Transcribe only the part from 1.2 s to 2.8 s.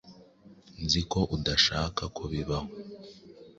udashaka ko bibaho.